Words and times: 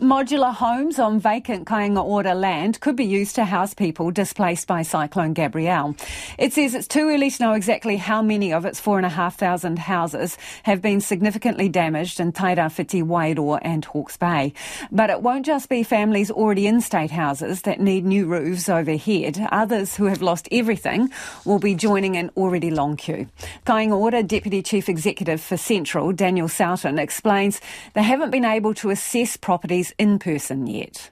Modular 0.00 0.52
homes 0.52 0.98
on 0.98 1.18
vacant 1.18 1.66
Kāinga 1.66 2.04
Ora 2.04 2.34
land 2.34 2.78
could 2.80 2.96
be 2.96 3.06
used 3.06 3.34
to 3.36 3.46
house 3.46 3.72
people 3.72 4.10
displaced 4.10 4.66
by 4.66 4.82
Cyclone 4.82 5.32
Gabrielle. 5.32 5.96
It 6.36 6.52
says 6.52 6.74
it's 6.74 6.86
too 6.86 7.08
early 7.08 7.30
to 7.30 7.42
know 7.42 7.52
exactly 7.54 7.96
how 7.96 8.20
many 8.20 8.52
of 8.52 8.66
its 8.66 8.78
4,500 8.78 9.78
houses 9.78 10.36
have 10.64 10.82
been 10.82 11.00
significantly 11.00 11.70
damaged 11.70 12.20
in 12.20 12.32
Tairawhiti, 12.32 13.02
Wairoa 13.04 13.58
and 13.62 13.86
Hawke's 13.86 14.18
Bay. 14.18 14.52
But 14.92 15.08
it 15.08 15.22
won't 15.22 15.46
just 15.46 15.70
be 15.70 15.82
families 15.82 16.30
already 16.30 16.66
in 16.66 16.82
state 16.82 17.10
houses 17.10 17.62
that 17.62 17.80
need 17.80 18.04
new 18.04 18.26
roofs 18.26 18.68
overhead. 18.68 19.48
Others 19.50 19.96
who 19.96 20.04
have 20.04 20.20
lost 20.20 20.46
everything 20.52 21.10
will 21.46 21.58
be 21.58 21.74
joining 21.74 22.18
an 22.18 22.30
already 22.36 22.70
long 22.70 22.98
queue. 22.98 23.28
Kāinga 23.64 23.96
Ora 23.96 24.22
Deputy 24.22 24.62
Chief 24.62 24.90
Executive 24.90 25.40
for 25.40 25.56
Central, 25.56 26.12
Daniel 26.12 26.48
Soughton, 26.48 27.00
explains 27.00 27.62
they 27.94 28.02
haven't 28.02 28.30
been 28.30 28.44
able 28.44 28.74
to 28.74 28.90
assess 28.90 29.38
properties 29.38 29.85
in 29.98 30.18
person 30.18 30.66
yet? 30.66 31.10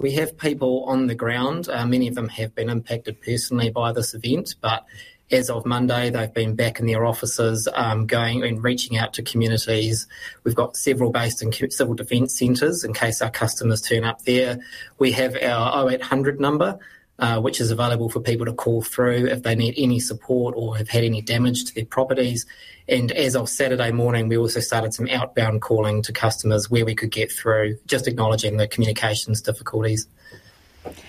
We 0.00 0.12
have 0.12 0.38
people 0.38 0.84
on 0.84 1.08
the 1.08 1.14
ground. 1.14 1.68
Uh, 1.68 1.84
many 1.84 2.06
of 2.06 2.14
them 2.14 2.28
have 2.28 2.54
been 2.54 2.68
impacted 2.68 3.20
personally 3.20 3.70
by 3.70 3.92
this 3.92 4.14
event, 4.14 4.54
but 4.60 4.86
as 5.30 5.50
of 5.50 5.66
Monday, 5.66 6.08
they've 6.10 6.32
been 6.32 6.54
back 6.54 6.80
in 6.80 6.86
their 6.86 7.04
offices, 7.04 7.68
um, 7.74 8.06
going 8.06 8.42
and 8.44 8.62
reaching 8.62 8.96
out 8.96 9.12
to 9.14 9.22
communities. 9.22 10.06
We've 10.44 10.54
got 10.54 10.76
several 10.76 11.10
based 11.10 11.42
in 11.42 11.52
civil 11.70 11.94
defence 11.94 12.38
centres 12.38 12.84
in 12.84 12.94
case 12.94 13.20
our 13.20 13.30
customers 13.30 13.82
turn 13.82 14.04
up 14.04 14.22
there. 14.22 14.58
We 14.98 15.12
have 15.12 15.36
our 15.36 15.90
0800 15.90 16.40
number, 16.40 16.78
uh, 17.18 17.40
which 17.40 17.60
is 17.60 17.70
available 17.70 18.08
for 18.08 18.20
people 18.20 18.46
to 18.46 18.52
call 18.52 18.82
through 18.82 19.26
if 19.26 19.42
they 19.42 19.54
need 19.54 19.74
any 19.76 19.98
support 19.98 20.54
or 20.56 20.76
have 20.76 20.88
had 20.88 21.04
any 21.04 21.20
damage 21.20 21.64
to 21.64 21.74
their 21.74 21.84
properties. 21.84 22.46
And 22.88 23.10
as 23.12 23.34
of 23.34 23.48
Saturday 23.48 23.90
morning, 23.90 24.28
we 24.28 24.36
also 24.36 24.60
started 24.60 24.94
some 24.94 25.08
outbound 25.08 25.60
calling 25.60 26.02
to 26.02 26.12
customers 26.12 26.70
where 26.70 26.84
we 26.84 26.94
could 26.94 27.10
get 27.10 27.30
through, 27.30 27.78
just 27.86 28.06
acknowledging 28.06 28.56
the 28.56 28.68
communications 28.68 29.42
difficulties. 29.42 30.06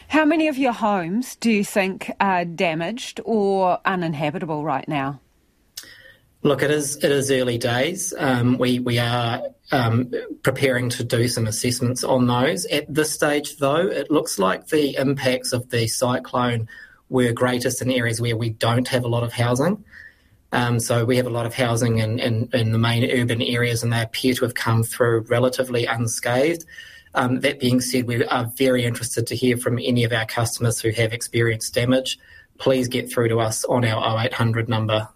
How 0.07 0.25
many 0.25 0.47
of 0.47 0.57
your 0.57 0.73
homes 0.73 1.35
do 1.35 1.51
you 1.51 1.63
think 1.63 2.11
are 2.19 2.43
damaged 2.43 3.21
or 3.23 3.79
uninhabitable 3.85 4.63
right 4.63 4.87
now? 4.87 5.21
Look, 6.41 6.63
it 6.63 6.71
is 6.71 6.95
it 6.97 7.11
is 7.11 7.31
early 7.31 7.57
days. 7.57 8.13
Um, 8.17 8.57
we 8.57 8.79
we 8.79 8.97
are 8.97 9.41
um, 9.71 10.11
preparing 10.41 10.89
to 10.91 11.03
do 11.03 11.27
some 11.27 11.47
assessments 11.47 12.03
on 12.03 12.27
those. 12.27 12.65
At 12.67 12.91
this 12.93 13.11
stage, 13.11 13.57
though, 13.57 13.87
it 13.87 14.09
looks 14.09 14.39
like 14.39 14.67
the 14.67 14.95
impacts 14.95 15.51
of 15.51 15.69
the 15.69 15.87
cyclone 15.87 16.69
were 17.09 17.33
greatest 17.33 17.81
in 17.81 17.91
areas 17.91 18.21
where 18.21 18.37
we 18.37 18.51
don't 18.51 18.87
have 18.87 19.03
a 19.03 19.07
lot 19.07 19.23
of 19.23 19.33
housing. 19.33 19.83
Um, 20.51 20.79
so 20.79 21.05
we 21.05 21.17
have 21.17 21.27
a 21.27 21.31
lot 21.31 21.45
of 21.45 21.53
housing 21.53 21.99
in, 21.99 22.17
in, 22.19 22.49
in, 22.53 22.71
the 22.71 22.79
main 22.79 23.03
urban 23.11 23.41
areas, 23.41 23.83
and 23.83 23.93
they 23.93 24.01
appear 24.01 24.33
to 24.33 24.45
have 24.45 24.55
come 24.55 24.81
through 24.81 25.25
relatively 25.29 25.85
unscathed. 25.85 26.65
Um, 27.13 27.41
that 27.41 27.59
being 27.59 27.81
said, 27.81 28.07
we 28.07 28.25
are 28.25 28.51
very 28.57 28.83
interested 28.83 29.27
to 29.27 29.35
hear 29.35 29.57
from 29.57 29.77
any 29.77 30.03
of 30.05 30.13
our 30.13 30.25
customers 30.25 30.79
who 30.79 30.89
have 30.91 31.13
experienced 31.13 31.73
damage. 31.75 32.17
Please 32.57 32.87
get 32.87 33.11
through 33.11 33.29
to 33.29 33.39
us 33.39 33.63
on 33.65 33.85
our 33.85 34.25
0800 34.25 34.67
number 34.67 35.07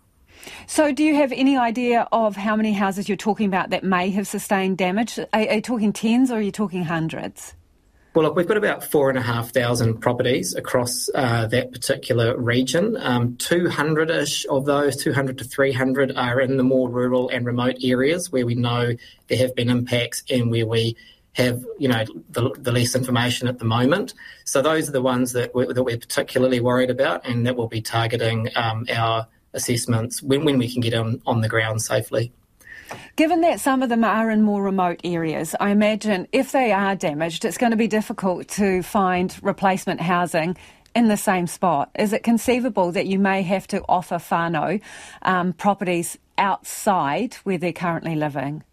so, 0.67 0.91
do 0.91 1.03
you 1.03 1.15
have 1.15 1.31
any 1.31 1.57
idea 1.57 2.07
of 2.11 2.35
how 2.35 2.55
many 2.55 2.73
houses 2.73 3.07
you're 3.07 3.17
talking 3.17 3.47
about 3.47 3.69
that 3.71 3.83
may 3.83 4.09
have 4.11 4.27
sustained 4.27 4.77
damage? 4.77 5.19
Are, 5.19 5.27
are 5.33 5.55
you 5.55 5.61
talking 5.61 5.93
tens 5.93 6.31
or 6.31 6.37
are 6.37 6.41
you 6.41 6.51
talking 6.51 6.83
hundreds? 6.83 7.55
Well, 8.13 8.25
look, 8.25 8.35
we've 8.35 8.47
got 8.47 8.57
about 8.57 8.83
four 8.83 9.09
and 9.09 9.17
a 9.17 9.23
half 9.23 9.51
thousand 9.53 9.97
properties 9.97 10.53
across 10.53 11.09
uh, 11.15 11.47
that 11.47 11.71
particular 11.71 12.37
region. 12.37 12.95
Um, 12.99 13.37
200 13.37 14.11
ish 14.11 14.45
of 14.51 14.65
those, 14.65 14.95
200 14.97 15.39
to 15.39 15.43
300, 15.43 16.15
are 16.15 16.39
in 16.39 16.57
the 16.57 16.63
more 16.63 16.89
rural 16.89 17.29
and 17.29 17.43
remote 17.43 17.77
areas 17.81 18.31
where 18.31 18.45
we 18.45 18.53
know 18.53 18.93
there 19.29 19.37
have 19.39 19.55
been 19.55 19.69
impacts 19.69 20.23
and 20.29 20.51
where 20.51 20.67
we 20.67 20.95
have, 21.33 21.65
you 21.79 21.87
know, 21.87 22.05
the, 22.29 22.51
the 22.59 22.71
less 22.71 22.93
information 22.93 23.47
at 23.47 23.57
the 23.57 23.65
moment. 23.65 24.13
So 24.45 24.61
those 24.61 24.87
are 24.87 24.91
the 24.91 25.01
ones 25.01 25.31
that 25.31 25.55
we're, 25.55 25.73
that 25.73 25.81
we're 25.81 25.97
particularly 25.97 26.59
worried 26.59 26.91
about 26.91 27.25
and 27.25 27.47
that 27.47 27.55
we'll 27.55 27.67
be 27.67 27.81
targeting 27.81 28.49
um, 28.55 28.85
our 28.93 29.27
assessments 29.53 30.21
when, 30.21 30.45
when 30.45 30.57
we 30.57 30.71
can 30.71 30.81
get 30.81 30.91
them 30.91 31.21
on 31.25 31.41
the 31.41 31.49
ground 31.49 31.81
safely. 31.81 32.31
Given 33.15 33.41
that 33.41 33.59
some 33.59 33.81
of 33.81 33.89
them 33.89 34.03
are 34.03 34.29
in 34.29 34.41
more 34.41 34.61
remote 34.61 35.01
areas, 35.03 35.55
I 35.59 35.71
imagine 35.71 36.27
if 36.31 36.51
they 36.51 36.71
are 36.71 36.95
damaged, 36.95 37.45
it's 37.45 37.57
going 37.57 37.71
to 37.71 37.77
be 37.77 37.87
difficult 37.87 38.47
to 38.49 38.83
find 38.83 39.35
replacement 39.41 40.01
housing 40.01 40.57
in 40.95 41.07
the 41.07 41.17
same 41.17 41.47
spot. 41.47 41.89
Is 41.97 42.13
it 42.13 42.23
conceivable 42.23 42.91
that 42.91 43.07
you 43.07 43.19
may 43.19 43.41
have 43.41 43.67
to 43.67 43.83
offer 43.89 44.15
whānau 44.15 44.81
um, 45.23 45.53
properties 45.53 46.17
outside 46.37 47.35
where 47.43 47.57
they're 47.57 47.73
currently 47.73 48.15
living? 48.15 48.63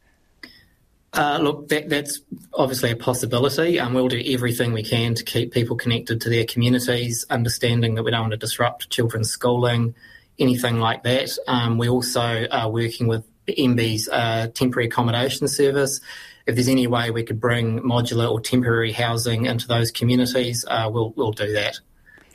Uh, 1.12 1.38
look, 1.42 1.68
that, 1.68 1.88
that's 1.88 2.20
obviously 2.54 2.90
a 2.90 2.96
possibility. 2.96 3.80
Um, 3.80 3.94
we'll 3.94 4.08
do 4.08 4.22
everything 4.26 4.72
we 4.72 4.84
can 4.84 5.14
to 5.16 5.24
keep 5.24 5.52
people 5.52 5.76
connected 5.76 6.20
to 6.20 6.28
their 6.28 6.44
communities, 6.44 7.24
understanding 7.30 7.96
that 7.96 8.04
we 8.04 8.12
don't 8.12 8.20
want 8.20 8.32
to 8.32 8.36
disrupt 8.36 8.90
children's 8.90 9.30
schooling, 9.30 9.94
anything 10.38 10.78
like 10.78 11.02
that. 11.04 11.30
Um, 11.46 11.78
we 11.78 11.88
also 11.88 12.46
are 12.50 12.70
working 12.70 13.06
with 13.06 13.24
MB's 13.48 14.08
uh, 14.08 14.48
temporary 14.54 14.86
accommodation 14.86 15.48
service. 15.48 16.00
If 16.46 16.54
there's 16.54 16.68
any 16.68 16.86
way 16.86 17.10
we 17.10 17.22
could 17.22 17.40
bring 17.40 17.80
modular 17.80 18.30
or 18.30 18.40
temporary 18.40 18.92
housing 18.92 19.46
into 19.46 19.68
those 19.68 19.90
communities, 19.90 20.64
uh, 20.68 20.88
we'll, 20.92 21.12
we'll 21.16 21.32
do 21.32 21.52
that. 21.52 21.78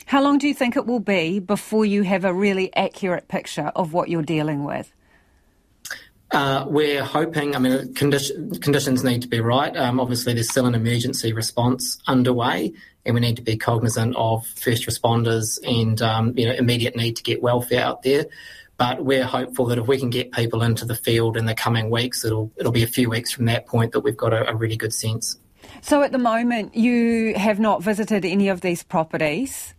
How 0.06 0.22
long 0.22 0.38
do 0.38 0.48
you 0.48 0.54
think 0.54 0.76
it 0.76 0.86
will 0.86 1.00
be 1.00 1.40
before 1.40 1.86
you 1.86 2.04
have 2.04 2.26
a 2.26 2.34
really 2.34 2.74
accurate 2.76 3.28
picture 3.28 3.72
of 3.76 3.92
what 3.92 4.08
you're 4.08 4.22
dealing 4.22 4.64
with? 4.64 4.94
Uh, 6.36 6.66
we're 6.68 7.02
hoping, 7.02 7.56
I 7.56 7.60
mean, 7.60 7.94
condition, 7.94 8.50
conditions 8.60 9.06
need 9.06 9.22
to 9.22 9.28
be 9.30 9.40
right. 9.40 9.74
Um, 9.78 10.02
obviously, 10.02 10.34
there's 10.34 10.50
still 10.50 10.66
an 10.66 10.76
emergency 10.76 11.32
response 11.32 11.98
underway, 12.08 12.74
and 13.06 13.16
we 13.16 13.22
need 13.22 13.38
to 13.38 13.42
be 13.42 13.56
cognizant 13.56 14.18
of 14.18 14.46
first 14.46 14.86
responders 14.86 15.58
and 15.66 16.02
um, 16.02 16.38
you 16.38 16.46
know 16.46 16.52
immediate 16.52 16.98
need 16.98 17.16
to 17.16 17.24
get 17.24 17.42
welfare 17.42 17.82
out 17.82 18.04
there. 18.04 18.26
But 18.76 19.06
we're 19.06 19.24
hopeful 19.24 19.68
that 19.68 19.78
if 19.78 19.88
we 19.88 19.98
can 19.98 20.10
get 20.10 20.34
people 20.34 20.62
into 20.62 20.84
the 20.84 20.94
field 20.94 21.38
in 21.38 21.46
the 21.46 21.56
coming 21.56 21.90
weeks, 21.90 22.26
it'll 22.26 22.52
it'll 22.58 22.74
be 22.74 22.84
a 22.84 22.88
few 22.88 23.10
weeks 23.10 23.32
from 23.32 23.46
that 23.46 23.66
point 23.66 23.94
that 23.94 24.02
we've 24.02 24.18
got 24.18 24.34
a, 24.34 24.50
a 24.50 24.56
really 24.56 24.76
good 24.76 24.94
sense. 24.94 25.38
So 25.80 26.02
at 26.02 26.12
the 26.12 26.18
moment, 26.18 26.76
you 26.76 27.34
have 27.36 27.62
not 27.62 27.82
visited 27.82 28.26
any 28.26 28.50
of 28.50 28.60
these 28.60 28.84
properties. 28.84 29.74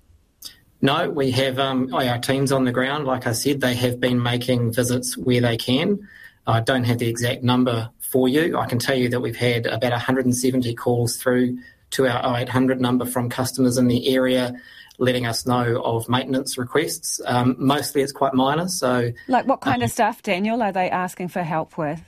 No, 0.80 1.10
we 1.10 1.32
have 1.32 1.58
um, 1.58 1.92
our 1.92 2.16
teams 2.16 2.50
on 2.50 2.64
the 2.64 2.72
ground. 2.72 3.04
Like 3.04 3.26
I 3.26 3.32
said, 3.32 3.60
they 3.60 3.74
have 3.74 4.00
been 4.00 4.22
making 4.22 4.72
visits 4.72 5.18
where 5.18 5.42
they 5.42 5.58
can. 5.58 6.08
I 6.46 6.60
don't 6.60 6.84
have 6.84 6.98
the 6.98 7.08
exact 7.08 7.42
number 7.42 7.90
for 7.98 8.28
you. 8.28 8.56
I 8.56 8.66
can 8.66 8.78
tell 8.78 8.96
you 8.96 9.08
that 9.10 9.20
we've 9.20 9.36
had 9.36 9.66
about 9.66 9.92
170 9.92 10.74
calls 10.74 11.16
through 11.16 11.58
to 11.90 12.06
our 12.06 12.40
0800 12.40 12.80
number 12.80 13.04
from 13.04 13.28
customers 13.28 13.78
in 13.78 13.88
the 13.88 14.14
area 14.14 14.52
letting 14.98 15.26
us 15.26 15.46
know 15.46 15.82
of 15.82 16.08
maintenance 16.08 16.56
requests. 16.56 17.20
Um, 17.26 17.56
mostly 17.58 18.02
it's 18.02 18.12
quite 18.12 18.34
minor. 18.34 18.68
So, 18.68 19.12
like 19.28 19.46
what 19.46 19.60
kind 19.60 19.82
um, 19.82 19.82
of 19.82 19.90
stuff, 19.90 20.22
Daniel, 20.22 20.62
are 20.62 20.72
they 20.72 20.90
asking 20.90 21.28
for 21.28 21.42
help 21.42 21.76
with? 21.76 22.00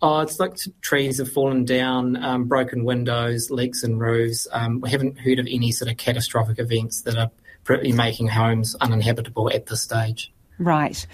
Oh, 0.00 0.20
it's 0.20 0.40
like 0.40 0.56
trees 0.80 1.18
have 1.18 1.30
fallen 1.30 1.64
down, 1.64 2.16
um, 2.16 2.48
broken 2.48 2.84
windows, 2.84 3.50
leaks 3.50 3.84
in 3.84 4.00
roofs. 4.00 4.48
Um, 4.50 4.80
we 4.80 4.90
haven't 4.90 5.20
heard 5.20 5.38
of 5.38 5.46
any 5.48 5.70
sort 5.70 5.90
of 5.90 5.96
catastrophic 5.96 6.58
events 6.58 7.02
that 7.02 7.16
are 7.16 7.30
making 7.68 8.26
homes 8.26 8.74
uninhabitable 8.80 9.50
at 9.52 9.66
this 9.66 9.82
stage. 9.82 10.32
Right. 10.62 11.04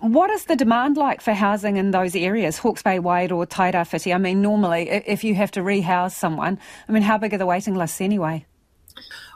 What 0.00 0.30
is 0.30 0.44
the 0.44 0.56
demand 0.56 0.96
like 0.96 1.20
for 1.20 1.32
housing 1.32 1.76
in 1.76 1.90
those 1.90 2.14
areas, 2.14 2.58
Hawke's 2.58 2.82
Bay 2.82 2.98
Wide 2.98 3.32
or 3.32 3.46
Tairawhiti? 3.46 4.14
I 4.14 4.18
mean, 4.18 4.42
normally, 4.42 4.88
if 4.90 5.24
you 5.24 5.34
have 5.34 5.50
to 5.52 5.62
rehouse 5.62 6.16
someone, 6.16 6.58
I 6.88 6.92
mean, 6.92 7.02
how 7.02 7.16
big 7.16 7.32
are 7.34 7.38
the 7.38 7.46
waiting 7.46 7.74
lists 7.74 8.00
anyway? 8.00 8.44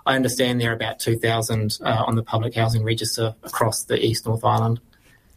I 0.06 0.16
understand 0.16 0.60
there 0.60 0.70
are 0.70 0.75
about 0.75 0.98
2,000 1.00 1.78
uh, 1.80 2.04
on 2.06 2.14
the 2.14 2.22
public 2.22 2.54
housing 2.54 2.84
register 2.84 3.34
across 3.42 3.84
the 3.84 4.02
East 4.04 4.26
North 4.26 4.44
Island. 4.44 4.80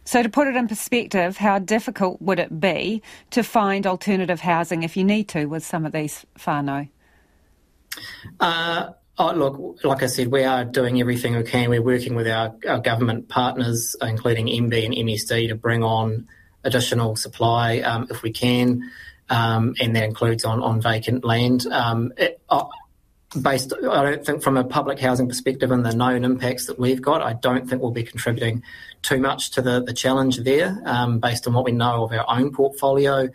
So, 0.04 0.22
to 0.22 0.28
put 0.28 0.46
it 0.46 0.56
in 0.56 0.68
perspective, 0.68 1.38
how 1.38 1.58
difficult 1.58 2.20
would 2.20 2.38
it 2.38 2.60
be 2.60 3.02
to 3.30 3.42
find 3.42 3.86
alternative 3.86 4.40
housing 4.40 4.82
if 4.82 4.96
you 4.96 5.04
need 5.04 5.28
to 5.28 5.46
with 5.46 5.64
some 5.64 5.84
of 5.86 5.92
these 5.92 6.24
whānau? 6.38 6.88
Uh, 8.40 8.90
Oh, 9.20 9.32
look, 9.32 9.84
like 9.84 10.04
I 10.04 10.06
said, 10.06 10.28
we 10.28 10.44
are 10.44 10.64
doing 10.64 11.00
everything 11.00 11.36
we 11.36 11.42
can. 11.42 11.70
We're 11.70 11.82
working 11.82 12.14
with 12.14 12.28
our, 12.28 12.54
our 12.68 12.78
government 12.78 13.28
partners, 13.28 13.96
including 14.00 14.46
MB 14.46 14.84
and 14.84 14.94
MSD, 14.94 15.48
to 15.48 15.56
bring 15.56 15.82
on 15.82 16.28
additional 16.62 17.16
supply 17.16 17.80
um, 17.80 18.06
if 18.10 18.22
we 18.22 18.30
can, 18.30 18.88
um, 19.28 19.74
and 19.80 19.96
that 19.96 20.04
includes 20.04 20.44
on, 20.44 20.62
on 20.62 20.80
vacant 20.80 21.24
land. 21.24 21.66
Um, 21.66 22.12
it, 22.16 22.40
uh, 22.48 22.66
based, 23.42 23.72
I 23.72 24.04
don't 24.04 24.24
think 24.24 24.40
from 24.40 24.56
a 24.56 24.62
public 24.62 25.00
housing 25.00 25.26
perspective 25.26 25.72
and 25.72 25.84
the 25.84 25.96
known 25.96 26.24
impacts 26.24 26.66
that 26.66 26.78
we've 26.78 27.02
got, 27.02 27.20
I 27.20 27.32
don't 27.32 27.68
think 27.68 27.82
we'll 27.82 27.90
be 27.90 28.04
contributing 28.04 28.62
too 29.02 29.18
much 29.18 29.50
to 29.52 29.62
the, 29.62 29.82
the 29.82 29.92
challenge 29.92 30.38
there, 30.38 30.80
um, 30.84 31.18
based 31.18 31.48
on 31.48 31.54
what 31.54 31.64
we 31.64 31.72
know 31.72 32.04
of 32.04 32.12
our 32.12 32.24
own 32.28 32.52
portfolio. 32.52 33.28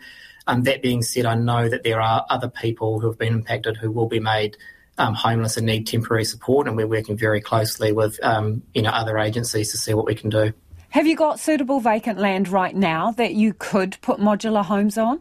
Um, 0.46 0.62
that 0.62 0.80
being 0.80 1.02
said, 1.02 1.26
I 1.26 1.34
know 1.34 1.68
that 1.68 1.82
there 1.82 2.00
are 2.00 2.24
other 2.30 2.48
people 2.48 3.00
who 3.00 3.08
have 3.08 3.18
been 3.18 3.34
impacted 3.34 3.76
who 3.76 3.90
will 3.90 4.08
be 4.08 4.20
made 4.20 4.56
um, 4.98 5.14
homeless 5.14 5.56
and 5.56 5.66
need 5.66 5.86
temporary 5.86 6.24
support, 6.24 6.66
and 6.68 6.76
we're 6.76 6.86
working 6.86 7.16
very 7.16 7.40
closely 7.40 7.92
with 7.92 8.18
um, 8.22 8.62
you 8.74 8.82
know 8.82 8.90
other 8.90 9.18
agencies 9.18 9.70
to 9.72 9.78
see 9.78 9.94
what 9.94 10.06
we 10.06 10.14
can 10.14 10.30
do. 10.30 10.52
Have 10.90 11.06
you 11.06 11.16
got 11.16 11.40
suitable 11.40 11.80
vacant 11.80 12.20
land 12.20 12.48
right 12.48 12.74
now 12.74 13.10
that 13.12 13.34
you 13.34 13.52
could 13.52 13.98
put 14.00 14.20
modular 14.20 14.64
homes 14.64 14.96
on? 14.96 15.20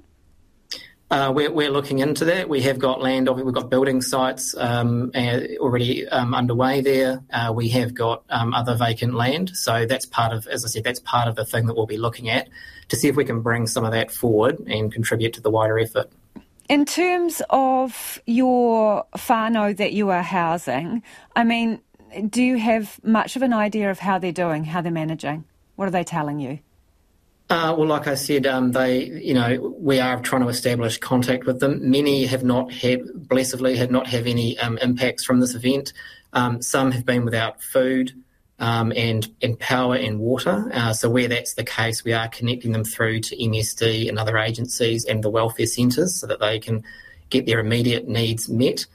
Uh, 1.09 1.31
we're, 1.31 1.51
we're, 1.51 1.69
looking 1.69 1.99
into 1.99 2.25
that. 2.25 2.49
We 2.49 2.61
have 2.61 2.79
got 2.79 2.99
land, 2.99 3.29
we've 3.29 3.53
got 3.53 3.69
building 3.69 4.01
sites 4.01 4.55
um, 4.57 5.11
already 5.59 6.07
um, 6.07 6.33
underway 6.33 6.81
there. 6.81 7.23
Uh, 7.31 7.53
we 7.55 7.69
have 7.69 7.93
got 7.93 8.23
um, 8.31 8.53
other 8.55 8.73
vacant 8.75 9.13
land. 9.13 9.55
So 9.55 9.85
that's 9.85 10.07
part 10.07 10.33
of, 10.33 10.47
as 10.47 10.65
I 10.65 10.69
said, 10.69 10.83
that's 10.83 10.99
part 10.99 11.27
of 11.27 11.35
the 11.35 11.45
thing 11.45 11.67
that 11.67 11.75
we'll 11.75 11.85
be 11.85 11.97
looking 11.97 12.29
at 12.29 12.49
to 12.89 12.95
see 12.95 13.09
if 13.09 13.15
we 13.15 13.25
can 13.25 13.41
bring 13.41 13.67
some 13.67 13.85
of 13.85 13.91
that 13.91 14.11
forward 14.11 14.59
and 14.67 14.91
contribute 14.91 15.33
to 15.33 15.41
the 15.41 15.51
wider 15.51 15.77
effort. 15.77 16.11
In 16.73 16.85
terms 16.85 17.39
of 17.51 18.19
your 18.25 19.05
whānau 19.15 19.77
that 19.77 19.93
you 19.93 20.09
are 20.09 20.23
housing, 20.23 21.03
I 21.35 21.43
mean, 21.43 21.79
do 22.27 22.41
you 22.41 22.57
have 22.57 22.99
much 23.03 23.35
of 23.35 23.43
an 23.43 23.53
idea 23.53 23.91
of 23.91 23.99
how 23.99 24.17
they're 24.17 24.31
doing, 24.31 24.63
how 24.63 24.81
they're 24.81 24.91
managing? 24.91 25.45
What 25.75 25.87
are 25.87 25.91
they 25.91 26.03
telling 26.03 26.39
you? 26.39 26.57
Uh, 27.47 27.75
well, 27.77 27.87
like 27.87 28.07
I 28.07 28.15
said, 28.15 28.47
um, 28.47 28.71
they, 28.71 29.03
you 29.03 29.35
know, 29.35 29.75
we 29.77 29.99
are 29.99 30.19
trying 30.19 30.41
to 30.41 30.47
establish 30.47 30.97
contact 30.97 31.45
with 31.45 31.59
them. 31.59 31.91
Many 31.91 32.25
have 32.25 32.43
not 32.43 32.71
had, 32.71 33.01
blessedly, 33.13 33.75
had 33.77 33.91
not 33.91 34.07
had 34.07 34.25
any 34.25 34.57
um, 34.57 34.79
impacts 34.79 35.23
from 35.23 35.41
this 35.41 35.53
event. 35.53 35.93
Um, 36.33 36.59
some 36.63 36.91
have 36.91 37.05
been 37.05 37.23
without 37.23 37.61
food 37.61 38.13
um, 38.59 38.93
and 38.95 39.27
and 39.41 39.59
power 39.59 39.95
and 39.95 40.19
water. 40.19 40.69
Uh, 40.73 40.93
so 40.93 41.09
where 41.09 41.27
that's 41.27 41.55
the 41.55 41.63
case, 41.63 42.03
we 42.03 42.13
are 42.13 42.27
connecting 42.27 42.71
them 42.71 42.83
through 42.83 43.19
to 43.21 43.35
MSD 43.35 44.07
and 44.07 44.19
other 44.19 44.37
agencies 44.37 45.05
and 45.05 45.23
the 45.23 45.29
welfare 45.29 45.65
centres 45.65 46.15
so 46.15 46.27
that 46.27 46.39
they 46.39 46.59
can 46.59 46.83
get 47.29 47.45
their 47.45 47.59
immediate 47.59 48.07
needs 48.07 48.47
met. 48.49 48.85